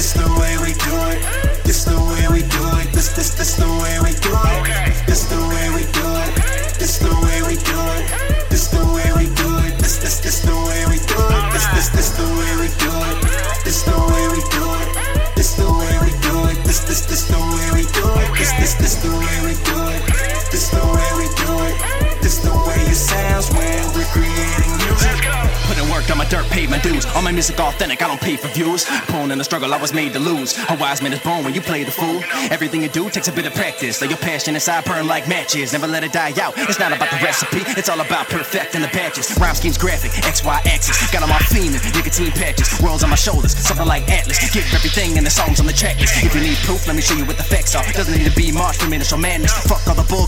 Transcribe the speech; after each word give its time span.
This 0.00 0.14
the 0.14 0.32
way 0.40 0.56
we 0.56 0.72
do 0.80 0.96
it. 1.12 1.20
This 1.62 1.84
the 1.84 1.92
way 1.92 2.24
we 2.32 2.40
do 2.40 2.64
it. 2.80 2.88
This 2.90 3.12
this 3.12 3.34
this 3.36 3.56
the 3.56 3.68
way 3.68 4.00
we 4.00 4.16
do 4.24 4.32
it. 4.32 5.04
This 5.06 5.28
the 5.28 5.36
way 5.36 5.68
we 5.76 5.84
do 5.92 6.08
it. 6.24 6.32
This 6.80 6.96
the 6.96 7.12
way 7.20 7.42
we 7.44 7.60
do 7.60 7.76
it. 8.00 8.48
This 8.48 8.68
the 8.68 8.80
way 8.80 9.12
we 9.12 9.28
do 9.36 9.58
it. 9.60 9.76
This 9.76 9.98
this 10.00 10.18
this 10.20 10.40
the 10.40 10.56
way 10.56 10.88
we 10.88 10.96
do 11.04 11.20
it. 11.20 11.52
This 11.52 11.66
this 11.76 11.88
this 11.92 12.10
the 12.16 12.24
way 12.24 12.52
we 12.64 12.68
do 12.80 12.88
it. 13.12 13.18
This 13.62 13.82
the 13.84 13.92
way 13.92 14.24
we 14.32 14.40
do 14.48 14.64
it. 14.80 15.36
This 15.36 15.52
the 15.60 15.68
way 15.68 15.92
we 16.00 16.10
do 16.24 16.48
it. 16.48 16.64
This 16.64 16.80
this 16.80 17.04
this 17.04 17.28
the 17.28 17.36
way 17.36 17.68
we 17.76 17.84
do 17.92 18.08
it. 18.24 18.38
This 18.40 18.52
this 18.56 18.74
this 18.80 18.94
the 19.04 19.12
way 19.12 19.36
we 19.44 19.52
do 19.68 19.78
it. 19.84 20.29
This 20.50 20.68
the 20.68 20.78
way 20.78 21.10
we 21.16 21.26
do 21.38 21.52
it. 21.68 22.20
This 22.22 22.38
the 22.38 22.50
way 22.50 22.82
it 22.82 22.96
sounds 22.96 23.50
when 23.50 23.86
we're 23.94 24.04
creating 24.12 24.76
music. 24.82 25.30
Put 25.70 25.78
in 25.78 25.88
work 25.88 26.10
on 26.10 26.18
my 26.18 26.26
dirt, 26.26 26.46
paid 26.50 26.68
my 26.68 26.78
dues. 26.78 27.06
All 27.14 27.22
my 27.22 27.30
music 27.30 27.60
authentic, 27.60 28.02
I 28.02 28.08
don't 28.08 28.20
pay 28.20 28.36
for 28.36 28.48
views. 28.48 28.84
Born 29.08 29.30
in 29.30 29.38
the 29.38 29.44
struggle, 29.44 29.72
I 29.72 29.78
was 29.80 29.94
made 29.94 30.12
to 30.14 30.18
lose. 30.18 30.58
A 30.68 30.76
wise 30.76 31.00
man 31.00 31.12
is 31.12 31.20
born 31.20 31.44
when 31.44 31.54
you 31.54 31.60
play 31.60 31.84
the 31.84 31.92
fool. 31.92 32.20
Everything 32.50 32.82
you 32.82 32.88
do 32.88 33.08
takes 33.08 33.28
a 33.28 33.32
bit 33.32 33.46
of 33.46 33.54
practice. 33.54 34.00
Let 34.00 34.10
your 34.10 34.18
passion 34.18 34.54
inside 34.54 34.84
burn 34.84 35.06
like 35.06 35.28
matches. 35.28 35.72
Never 35.72 35.86
let 35.86 36.02
it 36.02 36.12
die 36.12 36.34
out. 36.42 36.54
It's 36.56 36.80
not 36.80 36.92
about 36.92 37.10
the 37.10 37.22
recipe, 37.22 37.62
it's 37.78 37.88
all 37.88 38.00
about 38.00 38.28
perfecting 38.28 38.82
the 38.82 38.88
patches. 38.88 39.30
Rhyme 39.38 39.54
schemes 39.54 39.78
graphic, 39.78 40.10
X, 40.26 40.42
Y 40.44 40.60
axis. 40.66 41.10
Got 41.12 41.20
them 41.20 41.30
all 41.30 41.38
fiending, 41.46 41.82
nicotine 41.94 42.32
patches. 42.32 42.68
Worlds 42.82 43.04
on 43.04 43.10
my 43.10 43.16
shoulders, 43.16 43.56
something 43.56 43.86
like 43.86 44.10
Atlas. 44.10 44.38
Give 44.52 44.66
everything 44.74 45.16
in 45.16 45.22
the 45.22 45.30
songs 45.30 45.60
on 45.60 45.66
the 45.66 45.72
checklist. 45.72 46.26
If 46.26 46.34
you 46.34 46.40
need 46.40 46.58
proof, 46.66 46.86
let 46.88 46.96
me 46.96 47.02
show 47.02 47.14
you 47.14 47.24
what 47.24 47.36
the 47.36 47.44
facts 47.44 47.76
are. 47.76 47.84
Doesn't 47.92 48.18
need 48.18 48.28
to 48.28 48.34
be 48.34 48.50
March 48.50 48.78
for 48.78 48.88
me 48.88 48.98
to 48.98 49.04
show 49.04 49.16
madness. 49.16 49.52
Fuck 49.70 49.86
all 49.86 49.94
the 49.94 50.02
bull, 50.10 50.26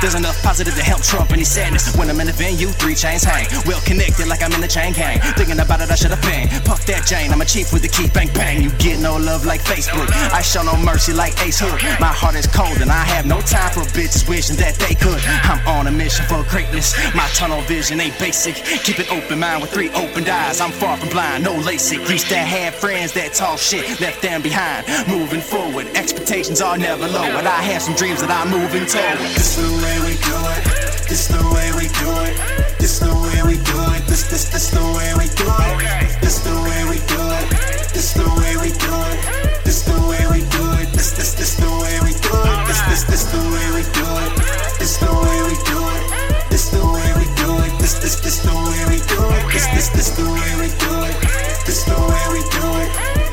There's 0.00 0.14
enough 0.14 0.40
positive 0.42 0.74
to 0.74 0.82
help 0.82 1.02
trump 1.02 1.32
any 1.32 1.42
sadness. 1.42 1.96
When 1.96 2.08
I'm 2.08 2.20
in 2.20 2.26
the 2.28 2.32
venue, 2.32 2.68
three 2.68 2.94
chains 2.94 3.24
hang. 3.24 3.46
Well 3.66 3.80
connected 3.80 4.28
like 4.28 4.42
I'm 4.42 4.52
in 4.52 4.60
the 4.60 4.68
chain 4.68 4.92
gang. 4.92 5.20
Thinking 5.34 5.58
about 5.58 5.80
it, 5.80 5.90
I 5.90 5.96
should 5.96 6.12
have 6.12 6.22
been. 6.22 6.48
Puff 6.62 6.86
that 6.86 7.06
Jane, 7.06 7.32
I'm 7.32 7.40
a 7.40 7.44
chief 7.44 7.72
with 7.72 7.82
the 7.82 7.88
key, 7.88 8.08
bang 8.14 8.28
bang. 8.34 8.62
You 8.62 8.70
get 8.78 9.00
no 9.00 9.16
love 9.16 9.44
like 9.44 9.60
Facebook. 9.62 10.06
I 10.32 10.42
show 10.42 10.62
no 10.62 10.76
mercy 10.76 11.12
like 11.12 11.34
Ace 11.42 11.58
Hood. 11.58 11.82
My 11.98 12.12
heart 12.12 12.36
is 12.36 12.46
cold 12.46 12.78
and 12.80 12.90
I 12.90 13.02
have 13.02 13.26
no 13.26 13.40
time 13.40 13.72
for 13.72 13.82
bitches 13.96 14.28
wishing 14.28 14.56
that 14.56 14.76
they 14.76 14.94
could. 14.94 15.20
I'm 15.42 15.58
on 15.66 15.86
a 15.86 15.90
mission 15.90 16.24
for 16.26 16.44
greatness. 16.48 16.94
My 17.14 17.26
tunnel 17.34 17.62
vision 17.62 18.00
ain't 18.00 18.18
basic. 18.18 18.54
Keep 18.84 18.98
an 18.98 19.08
open 19.10 19.40
mind 19.40 19.62
with 19.62 19.72
three 19.72 19.90
open 19.90 20.28
eyes. 20.28 20.60
I'm 20.60 20.70
far 20.70 20.96
from 20.96 21.08
blind, 21.08 21.42
no 21.42 21.54
LASIK. 21.54 22.08
Used 22.08 22.28
to 22.28 22.36
have 22.36 22.74
friends 22.74 23.12
that 23.14 23.34
talk 23.34 23.58
shit, 23.58 24.00
left 24.00 24.22
them 24.22 24.42
behind. 24.42 24.86
Moving 25.08 25.40
forward, 25.40 25.86
expectations 25.96 26.60
are 26.60 26.78
never 26.78 27.08
low. 27.08 27.26
But 27.32 27.46
I 27.46 27.62
have 27.74 27.82
some 27.82 27.94
dreams 27.94 28.20
that 28.20 28.30
I'm 28.30 28.50
moving 28.50 28.86
toward. 28.86 29.15
This 29.16 29.56
the 29.56 29.64
way 29.80 29.96
we 30.04 30.14
do 30.20 30.36
it. 30.52 31.08
This 31.08 31.26
the 31.28 31.40
way 31.54 31.72
we 31.72 31.88
do 31.88 32.10
it. 32.28 32.36
This 32.78 32.98
the 32.98 33.08
way 33.08 33.40
we 33.48 33.56
do 33.64 33.78
it. 33.96 34.04
This 34.06 34.28
this 34.28 34.44
this 34.52 34.68
the 34.70 34.84
way 34.92 35.10
we 35.16 35.26
do 35.40 35.48
it. 35.48 36.20
This 36.20 36.40
the 36.44 36.52
way 36.52 36.84
we 36.84 36.98
do 37.08 37.22
it. 37.40 37.48
This 37.96 38.12
the 38.12 38.28
way 38.36 38.56
we 38.60 38.70
do 38.76 38.92
it. 39.08 39.64
This 39.64 39.82
the 39.88 39.96
way 40.04 40.20
we 40.28 40.44
do 40.52 40.64
it. 40.80 40.92
This 40.92 41.12
this 41.16 41.32
this 41.32 41.56
the 41.56 41.64
way 41.64 41.96
we 42.04 42.12
do 42.12 42.36
it. 42.44 42.60
This 42.68 42.80
this 42.92 43.04
this 43.08 43.24
the 43.32 43.40
way 43.40 43.66
we 43.72 43.82
do 43.96 44.04
it. 44.20 44.32
This 44.78 44.96
the 45.00 45.08
way 45.08 45.38
we 45.48 45.56
do 45.64 45.80
it. 45.96 46.04
This 46.50 46.68
the 46.68 46.84
way 46.84 47.08
we 47.16 47.26
do 47.40 47.50
it. 47.64 47.72
This 47.80 47.94
this 47.96 48.20
this 48.20 48.38
the 48.44 48.52
way 48.52 48.82
we 48.92 48.98
do 49.00 49.20
it. 49.32 49.44
This 49.48 49.66
this 49.72 49.88
this 49.96 50.10
the 50.12 50.28
way 50.28 50.52
we 50.60 50.68
do 50.76 50.92
it. 51.08 51.16
This 51.64 51.84
the 51.88 51.96
way 51.96 52.24
we 52.36 52.42
do 52.52 52.66
it. 52.84 53.25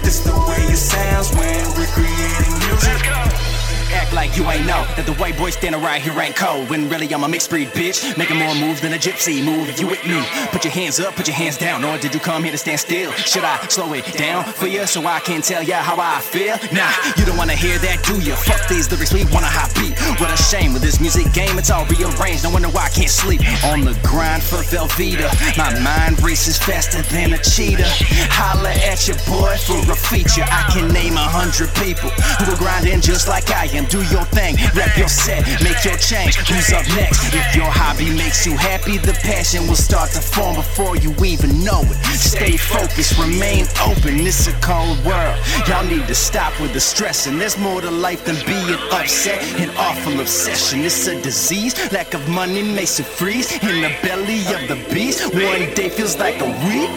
You 4.35 4.49
ain't 4.49 4.65
know 4.65 4.83
that 4.95 5.05
the 5.05 5.13
white 5.13 5.37
boy 5.37 5.49
standing 5.49 5.81
right 5.81 6.01
here 6.01 6.17
ain't 6.19 6.35
cold. 6.35 6.69
When 6.69 6.89
really 6.89 7.11
I'm 7.13 7.23
a 7.23 7.27
mixed 7.27 7.49
breed 7.49 7.69
bitch, 7.69 8.17
making 8.17 8.37
more 8.37 8.55
moves 8.55 8.81
than 8.81 8.93
a 8.93 8.97
gypsy. 8.97 9.43
Move 9.43 9.69
if 9.69 9.79
you 9.79 9.87
with 9.87 10.05
me. 10.07 10.23
Put 10.51 10.63
your 10.63 10.73
hands 10.73 10.99
up, 10.99 11.15
put 11.15 11.27
your 11.27 11.35
hands 11.35 11.57
down. 11.57 11.83
Or 11.83 11.97
did 11.97 12.13
you 12.13 12.19
come 12.19 12.43
here 12.43 12.51
to 12.51 12.57
stand 12.57 12.79
still? 12.79 13.11
Should 13.11 13.43
I 13.43 13.57
slow 13.67 13.93
it 13.93 14.05
down 14.13 14.43
for 14.45 14.67
you 14.67 14.85
so 14.87 15.05
I 15.05 15.19
can 15.19 15.41
tell 15.41 15.63
ya 15.63 15.81
how 15.81 15.97
I 15.99 16.19
feel? 16.21 16.57
Nah, 16.71 16.91
you 17.17 17.25
don't 17.25 17.37
wanna 17.37 17.55
hear 17.55 17.77
that, 17.79 18.03
do 18.03 18.19
you? 18.19 18.35
Fuck 18.35 18.67
these 18.67 18.89
lyrics, 18.91 19.13
we 19.13 19.25
wanna 19.25 19.47
hot 19.47 19.73
beat. 19.75 19.97
What 20.19 20.31
a 20.31 20.37
shame 20.37 20.73
with 20.73 20.81
this 20.81 20.99
music 20.99 21.31
game, 21.33 21.57
it's 21.57 21.69
all 21.69 21.85
rearranged. 21.85 22.43
No 22.43 22.49
wonder 22.49 22.69
why 22.69 22.85
I 22.85 22.89
can't 22.89 23.09
sleep. 23.09 23.41
On 23.65 23.81
the 23.81 23.93
grind 24.03 24.43
for 24.43 24.57
Velveeta, 24.63 25.29
my 25.57 25.69
mind 25.79 26.21
races 26.23 26.57
faster 26.57 27.01
than 27.13 27.33
a 27.33 27.37
cheetah. 27.37 27.89
Holla 28.33 28.71
at 28.89 29.07
your 29.07 29.17
boy 29.27 29.55
for 29.57 29.79
a 29.91 29.95
feature. 29.95 30.45
I 30.47 30.69
can 30.73 30.89
name 30.89 31.17
a 31.17 31.22
hundred 31.53 31.75
people 31.85 32.09
who 32.09 32.51
are 32.51 32.57
grinding 32.57 32.99
just 32.99 33.27
like 33.27 33.51
I 33.51 33.65
am. 33.77 33.85
Do 33.85 34.01
your 34.09 34.25
thing, 34.33 34.55
rap 34.73 34.97
your 34.97 35.07
set, 35.07 35.45
make 35.61 35.85
your 35.85 35.97
change. 35.97 36.35
Who's 36.49 36.73
up 36.73 36.85
next? 36.97 37.31
If 37.31 37.55
your 37.55 37.69
hobby 37.69 38.09
makes 38.09 38.43
you 38.45 38.57
happy, 38.57 38.97
the 38.97 39.13
passion 39.21 39.67
will 39.67 39.75
start 39.75 40.09
to 40.11 40.21
form 40.21 40.55
before 40.55 40.97
you 40.97 41.13
even 41.23 41.63
know 41.63 41.81
it. 41.85 41.97
Stay 42.17 42.57
focused, 42.57 43.19
remain 43.19 43.67
open. 43.85 44.25
It's 44.25 44.47
a 44.47 44.53
cold 44.61 44.97
world. 45.05 45.37
Y'all 45.67 45.85
need 45.85 46.07
to 46.07 46.15
stop 46.15 46.59
with 46.59 46.73
the 46.73 46.79
stress, 46.79 47.27
and 47.27 47.39
there's 47.39 47.57
more 47.59 47.81
to 47.81 47.91
life 47.91 48.25
than 48.25 48.35
being 48.47 48.73
upset. 48.91 49.43
An 49.61 49.69
awful 49.77 50.19
obsession. 50.19 50.79
It's 50.81 51.05
a 51.05 51.21
disease. 51.21 51.77
Lack 51.91 52.15
of 52.15 52.27
money 52.29 52.63
makes 52.63 52.97
you 52.97 53.05
freeze 53.05 53.51
in 53.61 53.81
the 53.81 53.93
belly 54.01 54.41
of 54.57 54.67
the 54.67 54.79
beast. 54.91 55.21
One 55.33 55.69
day 55.75 55.89
feels 55.89 56.17
like 56.17 56.41
a 56.41 56.49
week. 56.65 56.89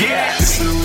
Yeah. 0.00 0.79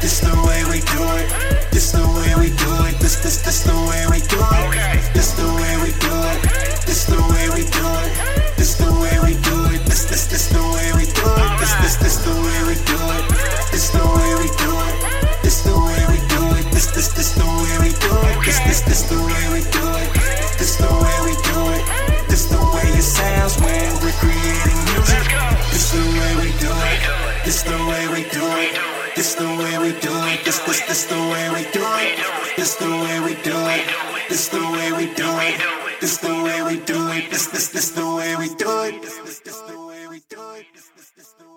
This 0.00 0.20
the 0.20 0.32
way 0.48 0.64
we 0.64 0.80
do 0.80 1.04
it. 1.20 1.28
This 1.70 1.92
the 1.92 2.00
way 2.00 2.32
we 2.40 2.48
do 2.56 2.72
it. 2.88 2.96
This 3.00 3.20
this 3.20 3.42
this 3.42 3.60
the 3.64 3.76
way 3.76 4.08
we 4.08 4.20
do 4.32 4.40
it. 4.40 5.12
This 5.12 5.32
the 5.36 5.44
way 5.44 5.76
we 5.76 5.92
do 6.00 6.14
it. 6.32 6.40
This 6.88 7.04
the 7.04 7.20
way 7.20 7.46
we 7.52 7.68
do 7.68 7.84
it. 8.00 8.56
This 8.56 8.80
the 8.80 8.88
way 8.88 9.12
we 9.20 9.36
do 9.44 9.56
it. 9.68 9.84
This 9.84 10.08
this 10.08 10.24
this 10.26 10.48
the 10.48 10.56
way 10.56 10.88
we 10.96 11.04
do 11.04 11.28
it. 11.28 11.52
This 11.60 11.74
this 11.84 11.96
this 12.00 12.16
the 12.24 12.32
way 12.32 12.60
we 12.64 12.76
do 12.88 12.96
it. 13.12 13.24
This 13.72 13.90
the 13.92 14.00
way 14.00 14.32
we 14.40 14.48
do 14.56 14.72
it. 14.88 14.96
This 15.44 15.60
the 15.68 15.76
way 15.76 16.02
we 16.08 16.18
do 16.32 16.42
it. 16.56 16.64
This 16.72 16.88
this 16.96 17.12
this 17.12 17.36
the 17.36 17.44
way 17.44 17.74
we 17.84 17.92
do 18.00 18.14
it. 18.24 18.40
This 18.40 18.60
this 18.64 18.80
this 18.80 19.02
the 19.04 19.20
way 19.20 19.44
we 19.52 19.60
do 19.68 19.84
it. 20.00 20.08
This 20.56 20.80
the 20.80 20.88
way 20.88 21.18
we 21.28 21.34
do 21.44 21.60
it. 21.76 21.84
This 22.24 22.48
the 22.48 22.56
way 22.56 22.88
it 22.96 23.04
sounds 23.04 23.60
when 23.60 23.92
we're 24.00 24.16
creating 24.16 24.80
music. 24.96 25.28
This 25.68 25.92
the 25.92 26.00
way 26.00 26.32
we 26.40 26.48
do 26.56 26.72
it. 26.72 27.00
This 27.44 27.60
the 27.68 27.76
way 27.84 28.08
we 28.08 28.24
do 28.32 28.48
it. 28.64 28.99
This 29.16 29.34
the 29.34 29.44
way 29.44 29.78
we 29.78 29.92
do 30.00 30.12
it. 30.32 30.44
This 30.44 30.60
this 30.60 30.80
this 30.86 31.06
the 31.06 31.16
way 31.16 31.50
we 31.50 31.62
do 31.72 31.84
it. 31.84 32.16
This 32.56 32.76
the 32.76 32.86
way 32.88 33.20
we 33.20 33.34
do 33.42 33.56
it. 33.68 33.84
This 34.28 34.48
the 34.48 34.60
way 34.60 34.92
we 34.92 35.12
do 35.14 35.28
it. 35.40 35.60
This 36.00 36.18
the 36.18 36.28
way 36.28 36.62
we 36.62 36.76
do 36.84 37.08
it. 37.10 37.30
This 37.30 37.46
this 37.48 37.68
this 37.68 37.90
the 37.90 38.06
way 38.06 38.36
we 38.36 38.48
do 38.54 38.84
it. 38.84 39.02
This 39.02 39.18
this 39.18 39.40
this 39.40 39.60
the 39.60 39.80
way 39.88 40.06
we 40.08 40.20
do 40.30 40.40
it. 40.54 40.66
This 40.74 40.90
this 40.96 41.10
this 41.10 41.34
the 41.38 41.49